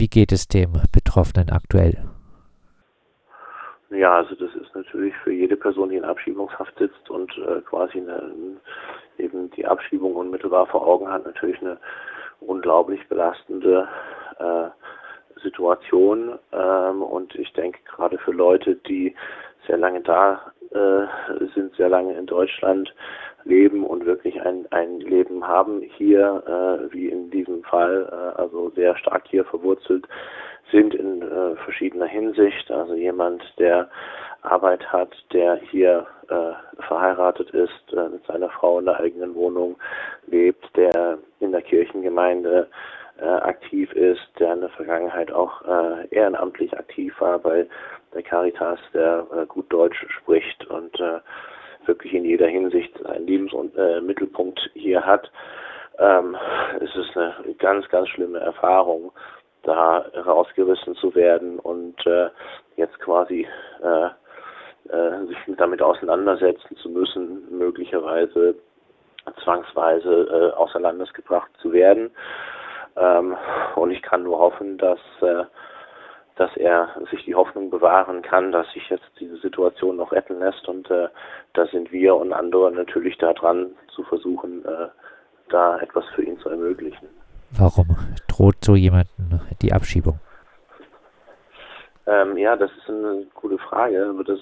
[0.00, 2.04] Wie geht es dem Betroffenen aktuell?
[3.90, 7.98] Ja, also das ist natürlich für jede Person, die in Abschiebungshaft sitzt und äh, quasi
[7.98, 8.32] eine,
[9.18, 11.78] eben die Abschiebung unmittelbar vor Augen hat, natürlich eine
[12.38, 13.88] unglaublich belastende
[14.38, 14.68] äh,
[15.42, 16.38] Situation.
[16.52, 19.16] Ähm, und ich denke gerade für Leute, die
[19.66, 22.94] sehr lange da äh, sind, sehr lange in Deutschland
[23.44, 28.70] leben und wirklich ein, ein Leben haben hier, äh, wie in diesem Fall, äh, also
[28.70, 30.06] sehr stark hier verwurzelt
[30.70, 32.70] sind in äh, verschiedener Hinsicht.
[32.70, 33.88] Also jemand, der
[34.42, 39.76] Arbeit hat, der hier äh, verheiratet ist, äh, mit seiner Frau in der eigenen Wohnung
[40.26, 42.68] lebt, der in der Kirchengemeinde
[43.20, 47.66] äh, aktiv ist, der in der Vergangenheit auch äh, ehrenamtlich aktiv war bei
[48.14, 51.20] der Caritas, der äh, gut Deutsch spricht und äh,
[51.86, 52.97] wirklich in jeder Hinsicht
[53.46, 55.30] Lebensmittelpunkt äh, hier hat.
[55.98, 56.36] Ähm,
[56.80, 59.12] es ist eine ganz, ganz schlimme Erfahrung,
[59.62, 62.28] da rausgerissen zu werden und äh,
[62.76, 63.46] jetzt quasi
[63.82, 64.06] äh,
[64.94, 68.54] äh, sich damit auseinandersetzen zu müssen, möglicherweise
[69.44, 72.10] zwangsweise äh, außer Landes gebracht zu werden.
[72.96, 73.36] Ähm,
[73.74, 75.44] und ich kann nur hoffen, dass, äh,
[76.38, 80.68] dass er sich die Hoffnung bewahren kann, dass sich jetzt diese Situation noch retten lässt.
[80.68, 81.08] Und äh,
[81.54, 84.88] da sind wir und andere natürlich daran zu versuchen, äh,
[85.48, 87.08] da etwas für ihn zu ermöglichen.
[87.50, 87.96] Warum
[88.28, 90.20] droht so jemanden die Abschiebung?
[92.06, 94.06] Ähm, ja, das ist eine gute Frage.
[94.08, 94.38] Aber das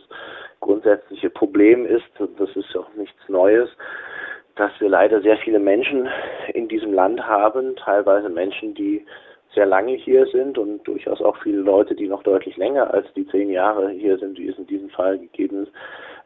[0.60, 3.70] grundsätzliche Problem ist, und das ist auch nichts Neues,
[4.56, 6.08] dass wir leider sehr viele Menschen
[6.52, 9.06] in diesem Land haben, teilweise Menschen, die
[9.56, 13.26] sehr lange hier sind und durchaus auch viele Leute, die noch deutlich länger als die
[13.28, 15.72] zehn Jahre hier sind, wie es in diesem Fall gegeben ist,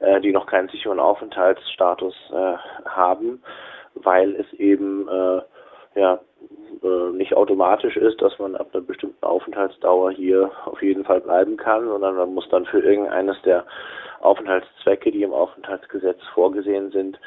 [0.01, 2.57] äh, die noch keinen sicheren Aufenthaltsstatus äh,
[2.87, 3.43] haben,
[3.95, 5.41] weil es eben äh,
[5.99, 6.21] ja
[6.83, 11.57] äh, nicht automatisch ist, dass man ab einer bestimmten Aufenthaltsdauer hier auf jeden Fall bleiben
[11.57, 13.65] kann, sondern man muss dann für irgendeines der
[14.21, 17.19] Aufenthaltszwecke, die im Aufenthaltsgesetz vorgesehen sind,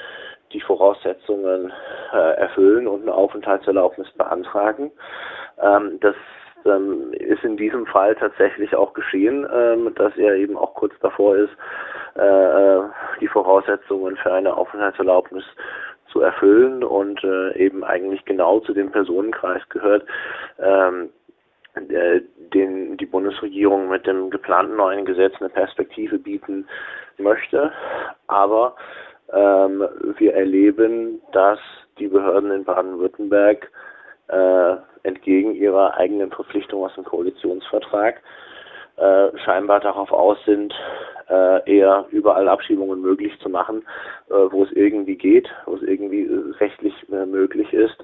[0.51, 1.73] die Voraussetzungen
[2.13, 4.91] äh, erfüllen und eine Aufenthaltserlaubnis beantragen.
[5.63, 6.15] Ähm, das
[6.65, 11.35] ähm, ist in diesem Fall tatsächlich auch geschehen, ähm, dass er eben auch kurz davor
[11.35, 11.55] ist,
[12.15, 12.81] äh, äh
[13.21, 15.43] die Voraussetzungen für eine Aufenthaltserlaubnis
[16.07, 20.05] zu erfüllen und äh, eben eigentlich genau zu dem Personenkreis gehört,
[20.59, 21.09] ähm,
[21.75, 22.21] äh,
[22.53, 26.67] den die Bundesregierung mit dem geplanten neuen Gesetz eine Perspektive bieten
[27.17, 27.71] möchte.
[28.27, 28.75] Aber
[29.31, 29.83] ähm,
[30.17, 31.59] wir erleben, dass
[31.97, 33.71] die Behörden in Baden-Württemberg
[34.27, 38.21] äh, entgegen ihrer eigenen Verpflichtung aus dem Koalitionsvertrag
[38.97, 40.73] äh, scheinbar darauf aus sind,
[41.29, 43.83] äh, eher überall Abschiebungen möglich zu machen,
[44.29, 48.03] äh, wo es irgendwie geht, wo es irgendwie äh, rechtlich äh, möglich ist,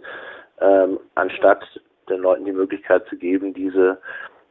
[0.61, 1.63] ähm, anstatt
[2.09, 3.99] den Leuten die Möglichkeit zu geben, diese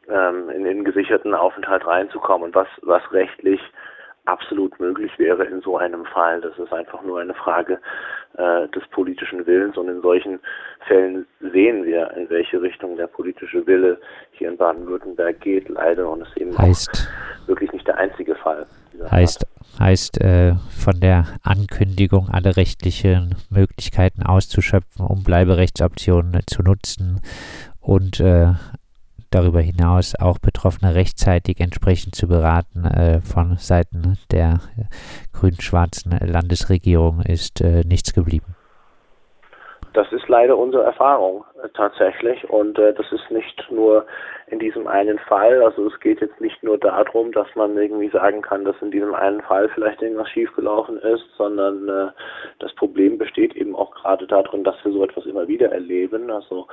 [0.07, 3.59] ähm, in den gesicherten Aufenthalt reinzukommen, was, was rechtlich
[4.29, 6.41] absolut möglich wäre in so einem Fall.
[6.41, 7.79] Das ist einfach nur eine Frage
[8.37, 10.39] äh, des politischen Willens und in solchen
[10.87, 13.99] Fällen sehen wir, in welche Richtung der politische Wille
[14.31, 17.09] hier in Baden-Württemberg geht, leider und es eben heißt,
[17.47, 18.65] wirklich nicht der einzige Fall.
[19.09, 19.45] Heißt,
[19.79, 27.21] heißt äh, von der Ankündigung, alle rechtlichen Möglichkeiten auszuschöpfen, um Bleiberechtsoptionen zu nutzen
[27.79, 28.53] und äh,
[29.29, 34.61] darüber hinaus auch Betroffene rechtzeitig entsprechend zu beraten äh, von Seiten der
[35.33, 38.55] grün-schwarzen Landesregierung ist äh, nichts geblieben.
[39.93, 42.47] Das ist leider unsere Erfahrung äh, tatsächlich.
[42.49, 44.05] Und äh, das ist nicht nur
[44.47, 48.41] in diesem einen Fall, also es geht jetzt nicht nur darum, dass man irgendwie sagen
[48.41, 52.11] kann, dass in diesem einen Fall vielleicht irgendwas schiefgelaufen ist, sondern äh,
[52.59, 56.31] das Problem besteht eben auch gerade darin, dass wir so etwas immer wieder erleben.
[56.31, 56.67] Also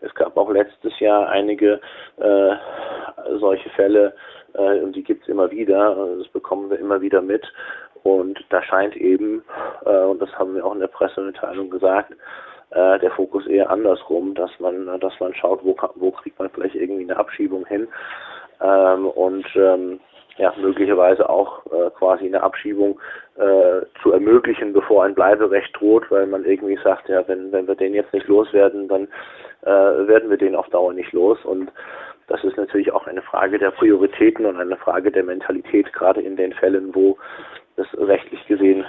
[0.00, 1.80] es gab auch letztes Jahr einige
[2.18, 2.54] äh,
[3.38, 4.14] solche Fälle
[4.54, 7.46] äh, und die gibt es immer wieder, das bekommen wir immer wieder mit.
[8.02, 9.44] Und da scheint eben,
[9.84, 12.12] äh, und das haben wir auch in der Pressemitteilung gesagt,
[12.72, 16.74] äh, der Fokus eher andersrum, dass man, dass man schaut, wo, wo kriegt man vielleicht
[16.74, 17.88] irgendwie eine Abschiebung hin
[18.60, 20.00] ähm, und ähm,
[20.38, 22.98] ja, möglicherweise auch äh, quasi eine Abschiebung
[23.36, 27.74] äh, zu ermöglichen, bevor ein Bleiberecht droht, weil man irgendwie sagt, ja, wenn, wenn wir
[27.74, 29.08] den jetzt nicht loswerden, dann
[29.62, 31.38] äh, werden wir den auf Dauer nicht los.
[31.44, 31.70] Und
[32.28, 36.36] das ist natürlich auch eine Frage der Prioritäten und eine Frage der Mentalität, gerade in
[36.36, 37.18] den Fällen, wo
[37.76, 38.84] es rechtlich gesehen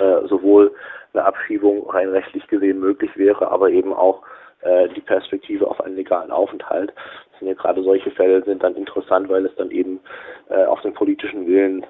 [0.00, 0.72] äh, sowohl
[1.12, 4.22] eine Abschiebung rein rechtlich gesehen möglich wäre, aber eben auch
[4.60, 6.92] äh, die Perspektive auf einen legalen Aufenthalt.
[7.30, 10.00] Das sind ja gerade solche Fälle sind dann interessant, weil es dann eben
[10.48, 11.84] äh, auf den politischen Willen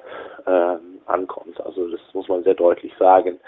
[0.46, 1.60] äh, ankommt.
[1.64, 3.40] Also das muss man sehr deutlich sagen,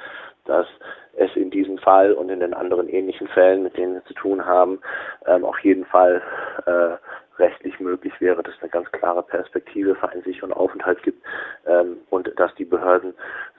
[0.46, 0.67] dass
[1.14, 4.44] es in diesem Fall und in den anderen ähnlichen Fällen, mit denen wir zu tun
[4.44, 4.81] haben,
[5.26, 6.23] ähm, auf jeden Fall
[6.67, 6.96] äh,
[7.41, 11.25] rechtlich möglich wäre, dass es eine ganz klare Perspektive für einen sicheren Aufenthalt gibt
[11.67, 13.15] ähm, und dass die Behörden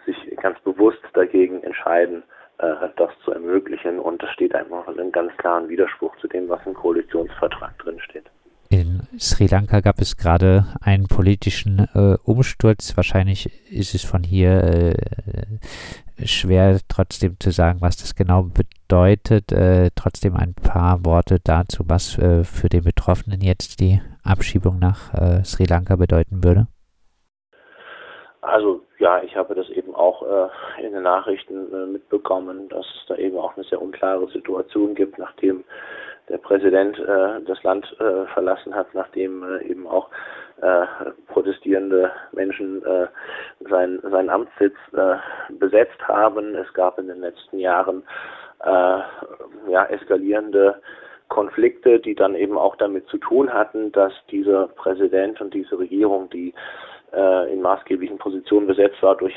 [0.05, 2.23] sich ganz bewusst dagegen entscheiden,
[2.59, 3.99] äh, das zu ermöglichen.
[3.99, 7.99] Und das steht einfach in einem ganz klaren Widerspruch zu dem, was im Koalitionsvertrag drin
[7.99, 8.25] steht.
[8.69, 12.95] In Sri Lanka gab es gerade einen politischen äh, Umsturz.
[12.95, 14.93] Wahrscheinlich ist es von hier äh,
[16.25, 19.51] schwer trotzdem zu sagen, was das genau bedeutet.
[19.51, 25.13] Äh, trotzdem ein paar Worte dazu, was äh, für den Betroffenen jetzt die Abschiebung nach
[25.13, 26.67] äh, Sri Lanka bedeuten würde.
[28.41, 33.05] Also ja, ich habe das eben auch äh, in den Nachrichten äh, mitbekommen, dass es
[33.07, 35.63] da eben auch eine sehr unklare Situation gibt, nachdem
[36.29, 37.85] der Präsident äh, das Land
[38.33, 40.09] verlassen hat, nachdem eben auch
[40.61, 40.85] äh,
[41.27, 43.07] protestierende Menschen äh,
[43.69, 45.15] sein, seinen Amtssitz äh,
[45.53, 46.55] besetzt haben.
[46.55, 48.03] Es gab in den letzten Jahren
[48.63, 48.99] äh,
[49.71, 50.79] ja, eskalierende
[51.29, 56.29] Konflikte, die dann eben auch damit zu tun hatten, dass dieser Präsident und diese Regierung,
[56.29, 56.53] die
[57.13, 59.35] äh, in maßgeblichen Positionen besetzt war durch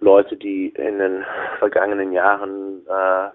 [0.00, 1.24] Leute, die in den
[1.58, 2.86] vergangenen Jahren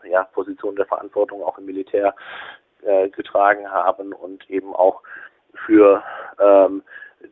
[0.10, 2.15] ja, Positionen der Verantwortung auch im Militär
[3.12, 5.01] getragen haben und eben auch
[5.65, 6.01] für
[6.39, 6.83] ähm,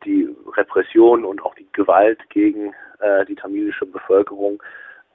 [0.06, 4.62] die Repression und auch die Gewalt gegen äh, die tamilische Bevölkerung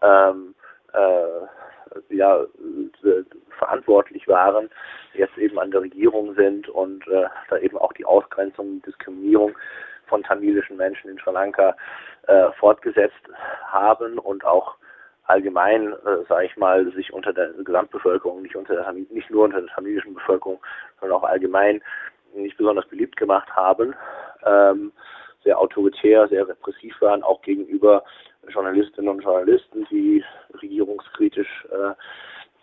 [0.02, 0.54] ähm,
[0.92, 3.22] äh, ja, äh,
[3.58, 4.68] verantwortlich waren,
[5.14, 9.56] jetzt eben an der Regierung sind und äh, da eben auch die Ausgrenzung und Diskriminierung
[10.06, 11.76] von tamilischen Menschen in Sri Lanka
[12.26, 13.22] äh, fortgesetzt
[13.66, 14.76] haben und auch
[15.24, 19.60] allgemein, äh, sage ich mal, sich unter der Gesamtbevölkerung, nicht, unter der, nicht nur unter
[19.60, 20.60] der tamilischen Bevölkerung,
[21.00, 21.82] sondern auch allgemein
[22.34, 23.94] nicht besonders beliebt gemacht haben,
[24.46, 24.92] ähm,
[25.44, 28.02] sehr autoritär, sehr repressiv waren, auch gegenüber
[28.48, 30.24] Journalistinnen und Journalisten, die
[30.60, 31.94] regierungskritisch äh,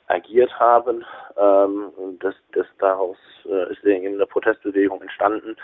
[0.07, 1.05] agiert haben.
[1.37, 5.55] Ähm, das, das daraus äh, ist eine Protestbewegung entstanden,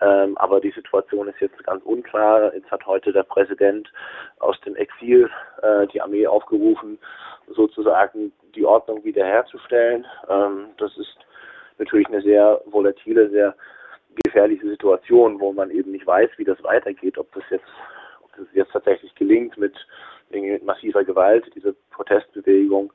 [0.00, 2.54] ähm, aber die Situation ist jetzt ganz unklar.
[2.54, 3.90] Jetzt hat heute der Präsident
[4.38, 5.30] aus dem Exil
[5.62, 6.98] äh, die Armee aufgerufen,
[7.48, 10.06] sozusagen die Ordnung wiederherzustellen.
[10.28, 11.16] Ähm, das ist
[11.78, 13.54] natürlich eine sehr volatile, sehr
[14.24, 17.64] gefährliche Situation, wo man eben nicht weiß, wie das weitergeht, ob das jetzt,
[18.22, 19.74] ob das jetzt tatsächlich gelingt, mit,
[20.30, 22.92] mit massiver Gewalt diese Protestbewegung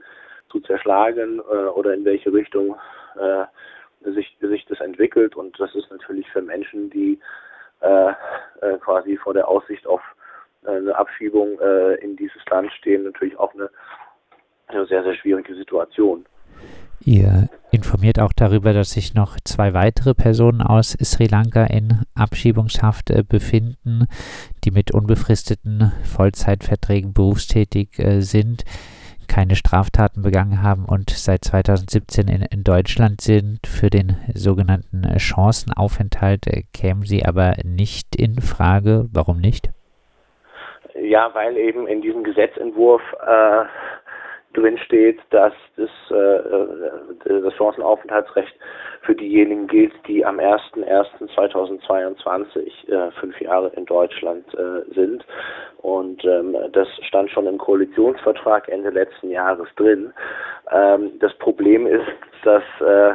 [0.50, 2.76] zu zerschlagen äh, oder in welche Richtung
[3.16, 3.46] äh,
[4.12, 5.36] sich, sich das entwickelt.
[5.36, 7.20] Und das ist natürlich für Menschen, die
[7.82, 8.10] äh,
[8.62, 10.02] äh, quasi vor der Aussicht auf
[10.66, 13.70] äh, eine Abschiebung äh, in dieses Land stehen, natürlich auch eine,
[14.68, 16.26] eine sehr, sehr schwierige Situation.
[17.04, 23.10] Ihr informiert auch darüber, dass sich noch zwei weitere Personen aus Sri Lanka in Abschiebungshaft
[23.10, 24.08] äh, befinden,
[24.64, 28.64] die mit unbefristeten Vollzeitverträgen berufstätig äh, sind
[29.32, 33.66] keine Straftaten begangen haben und seit 2017 in, in Deutschland sind.
[33.66, 39.08] Für den sogenannten Chancenaufenthalt äh, kämen sie aber nicht in Frage.
[39.14, 39.70] Warum nicht?
[40.96, 43.02] Ja, weil eben in diesem Gesetzentwurf
[44.54, 48.54] drin steht, dass das, äh, äh, das Chancenaufenthaltsrecht
[49.02, 55.26] für diejenigen gilt, die am 01.01.2022 äh, fünf Jahre in Deutschland äh, sind.
[55.78, 60.14] Und ähm, das stand schon im Koalitionsvertrag Ende letzten Jahres drin.
[60.72, 62.06] Ähm, das Problem ist,
[62.44, 63.14] dass äh,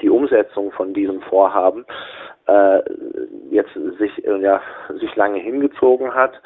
[0.00, 1.84] die Umsetzung von diesem Vorhaben
[2.46, 2.80] äh,
[3.50, 4.60] jetzt sich, äh, ja,
[5.00, 6.40] sich lange hingezogen hat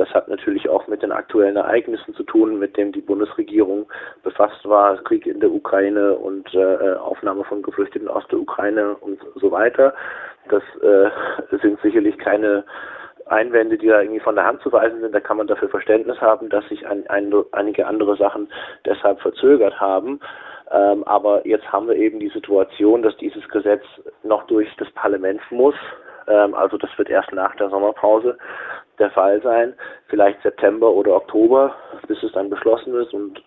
[0.00, 3.86] das hat natürlich auch mit den aktuellen Ereignissen zu tun, mit dem die Bundesregierung
[4.22, 9.20] befasst war, Krieg in der Ukraine und äh, Aufnahme von Geflüchteten aus der Ukraine und
[9.34, 9.92] so weiter.
[10.48, 11.10] Das äh,
[11.60, 12.64] sind sicherlich keine
[13.26, 15.14] Einwände, die da irgendwie von der Hand zu weisen sind.
[15.14, 18.48] Da kann man dafür Verständnis haben, dass sich ein, ein, einige andere Sachen
[18.86, 20.18] deshalb verzögert haben.
[20.70, 23.84] Ähm, aber jetzt haben wir eben die Situation, dass dieses Gesetz
[24.22, 25.74] noch durch das Parlament muss.
[26.30, 28.38] Ähm, also das wird erst nach der Sommerpause
[28.98, 29.74] der Fall sein,
[30.08, 31.74] vielleicht September oder Oktober,
[32.06, 33.42] bis es dann beschlossen ist und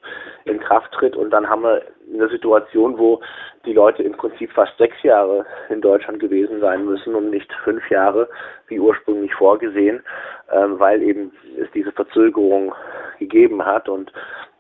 [0.46, 1.16] in Kraft tritt.
[1.16, 3.22] Und dann haben wir eine Situation, wo
[3.66, 7.88] die Leute im Prinzip fast sechs Jahre in Deutschland gewesen sein müssen und nicht fünf
[7.90, 8.28] Jahre,
[8.68, 10.04] wie ursprünglich vorgesehen,
[10.52, 12.74] ähm, weil eben es diese Verzögerung
[13.20, 13.88] gegeben hat.
[13.88, 14.12] Und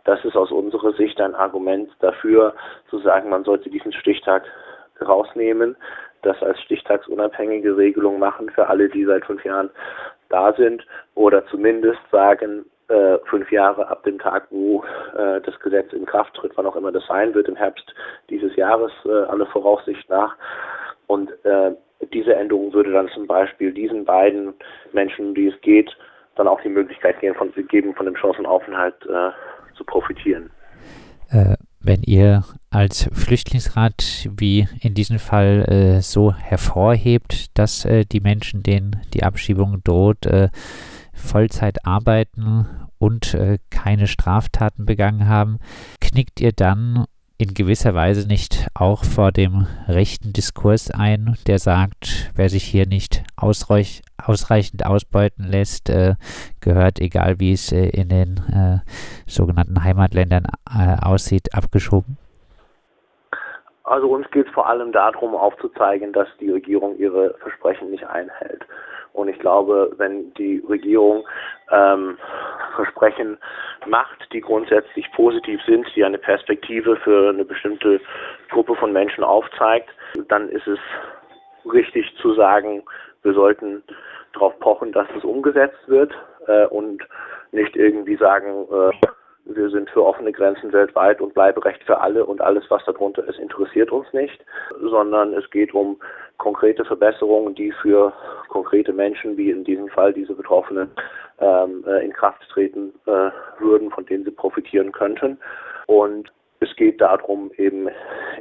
[0.05, 2.53] das ist aus unserer Sicht ein Argument dafür,
[2.89, 4.43] zu sagen, man sollte diesen Stichtag
[5.01, 5.75] rausnehmen,
[6.21, 9.69] das als stichtagsunabhängige Regelung machen für alle, die seit fünf Jahren
[10.29, 10.85] da sind
[11.15, 14.83] oder zumindest sagen, äh, fünf Jahre ab dem Tag, wo
[15.17, 17.93] äh, das Gesetz in Kraft tritt, wann auch immer das sein wird, im Herbst
[18.29, 20.35] dieses Jahres, äh, alle Voraussicht nach.
[21.07, 21.71] Und äh,
[22.13, 24.53] diese Änderung würde dann zum Beispiel diesen beiden
[24.91, 25.95] Menschen, um die es geht,
[26.35, 29.31] dann auch die Möglichkeit geben, von, geben, von dem Chancenaufenthalt äh,
[29.75, 30.49] zu profitieren.
[31.85, 38.63] Wenn ihr als Flüchtlingsrat wie in diesem Fall äh, so hervorhebt, dass äh, die Menschen,
[38.63, 40.47] denen die Abschiebung droht, äh,
[41.11, 42.67] Vollzeit arbeiten
[42.99, 45.59] und äh, keine Straftaten begangen haben,
[45.99, 47.03] knickt ihr dann
[47.37, 52.85] in gewisser Weise nicht auch vor dem rechten Diskurs ein, der sagt, wer sich hier
[52.87, 56.15] nicht ausreich, ausreichend ausbeuten lässt, äh,
[56.61, 58.79] gehört, egal wie es äh, in den äh,
[59.25, 62.17] sogenannten Heimatländern äh, aussieht, abgeschoben?
[63.83, 68.65] Also uns geht es vor allem darum, aufzuzeigen, dass die Regierung ihre Versprechen nicht einhält.
[69.13, 71.25] Und ich glaube, wenn die Regierung
[71.71, 72.17] ähm,
[72.75, 73.37] Versprechen
[73.85, 78.01] macht, die grundsätzlich positiv sind, die eine Perspektive für eine bestimmte
[78.49, 79.89] Gruppe von Menschen aufzeigt,
[80.29, 80.79] dann ist es
[81.71, 82.83] richtig zu sagen,
[83.21, 83.83] wir sollten
[84.33, 86.11] darauf pochen, dass es umgesetzt wird
[86.47, 87.03] äh, und
[87.51, 89.07] nicht irgendwie sagen, äh,
[89.45, 93.39] wir sind für offene Grenzen weltweit und Bleiberecht für alle und alles, was darunter ist,
[93.39, 94.43] interessiert uns nicht,
[94.81, 95.99] sondern es geht um
[96.37, 98.13] konkrete Verbesserungen, die für
[98.47, 100.89] konkrete Menschen, wie in diesem Fall diese Betroffenen,
[101.39, 105.37] ähm, äh, in Kraft treten äh, würden, von denen sie profitieren könnten.
[105.87, 107.89] Und es geht darum, eben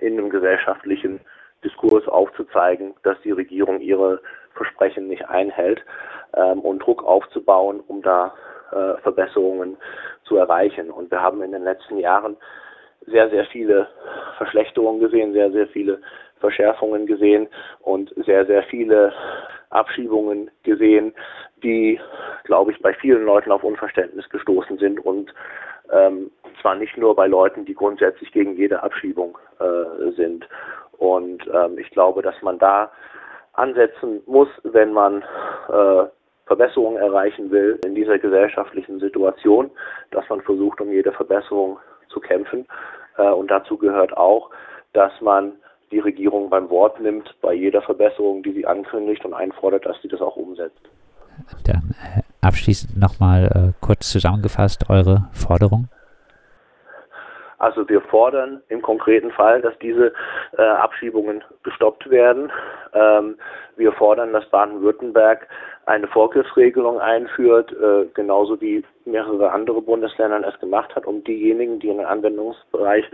[0.01, 1.21] in einem gesellschaftlichen
[1.65, 4.21] Diskurs aufzuzeigen, dass die Regierung ihre
[4.55, 5.85] Versprechen nicht einhält
[6.35, 8.35] ähm, und Druck aufzubauen, um da
[8.73, 9.77] äh, Verbesserungen
[10.25, 10.91] zu erreichen.
[10.91, 12.37] Und wir haben in den letzten Jahren
[13.07, 13.89] sehr, sehr viele
[14.37, 16.01] Verschlechterungen gesehen, sehr, sehr viele
[16.41, 17.49] Verschärfungen gesehen
[17.81, 19.13] und sehr, sehr viele
[19.71, 21.15] Abschiebungen gesehen,
[21.63, 22.01] die,
[22.45, 25.33] glaube ich, bei vielen Leuten auf Unverständnis gestoßen sind und
[25.91, 30.49] ähm, zwar nicht nur bei Leuten, die grundsätzlich gegen jede Abschiebung äh, sind.
[30.99, 32.91] Und ähm, ich glaube, dass man da
[33.55, 35.23] ansetzen muss, wenn man
[35.69, 36.05] äh,
[36.47, 39.71] Verbesserungen erreichen will in dieser gesellschaftlichen Situation,
[40.11, 42.67] dass man versucht, um jede Verbesserung zu kämpfen.
[43.17, 44.51] Äh, und dazu gehört auch,
[44.93, 45.53] dass man
[45.91, 50.09] die Regierung beim Wort nimmt bei jeder Verbesserung, die sie ankündigt und einfordert, dass sie
[50.09, 50.81] das auch umsetzt.
[51.65, 55.89] Dann äh, abschließend nochmal äh, kurz zusammengefasst eure Forderung.
[57.59, 60.13] Also wir fordern im konkreten Fall, dass diese
[60.59, 62.51] äh, Abschiebungen gestoppt werden.
[62.93, 63.37] Ähm,
[63.77, 65.49] wir fordern, dass Baden-Württemberg
[65.87, 71.89] eine Vorgriffsregelung einführt, äh, genauso wie mehrere andere Bundesländer es gemacht hat, um diejenigen, die
[71.89, 73.05] in den Anwendungsbereich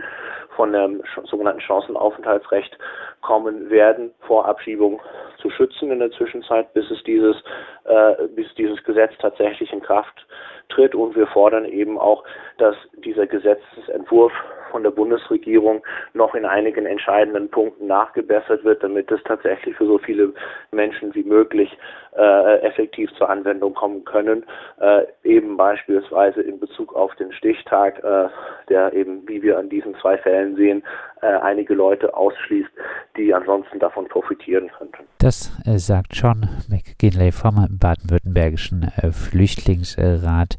[0.55, 2.77] von dem sogenannten Chancenaufenthaltsrecht
[3.21, 5.01] kommen werden, vor Abschiebung
[5.41, 7.37] zu schützen in der Zwischenzeit, bis es dieses,
[7.85, 10.27] äh, bis dieses Gesetz tatsächlich in Kraft
[10.69, 10.93] tritt.
[10.93, 12.23] Und wir fordern eben auch,
[12.57, 14.33] dass dieser Gesetzesentwurf
[14.69, 15.83] von der Bundesregierung
[16.13, 20.33] noch in einigen entscheidenden Punkten nachgebessert wird, damit es tatsächlich für so viele
[20.71, 21.77] Menschen wie möglich
[22.15, 24.43] äh, effektiv zur Anwendung kommen können.
[24.79, 28.29] Äh, eben beispielsweise in Bezug auf den Stichtag, äh,
[28.69, 30.83] der eben, wie wir an diesen zwei Fällen sehen,
[31.21, 32.69] äh, einige Leute ausschließt,
[33.17, 35.03] die ansonsten davon profitieren könnten.
[35.19, 40.57] Das äh, sagt John McGinley vom baden-württembergischen äh, Flüchtlingsrat.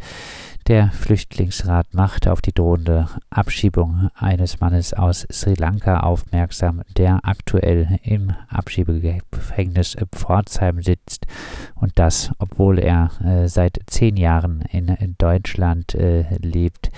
[0.70, 7.98] Der Flüchtlingsrat macht auf die drohende Abschiebung eines Mannes aus Sri Lanka aufmerksam, der aktuell
[8.04, 11.26] im Abschiebegefängnis Pforzheim sitzt
[11.74, 16.90] und das, obwohl er äh, seit zehn Jahren in, in Deutschland äh, lebt,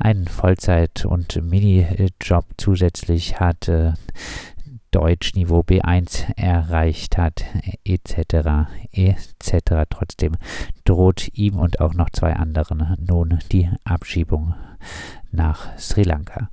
[0.00, 3.70] einen Vollzeit- und Minijob zusätzlich hat.
[4.92, 7.44] Deutschniveau B1 erreicht hat,
[7.84, 8.68] etc.
[8.92, 9.88] etc.
[9.90, 10.36] Trotzdem
[10.84, 14.54] droht ihm und auch noch zwei anderen nun die Abschiebung
[15.32, 16.50] nach Sri Lanka.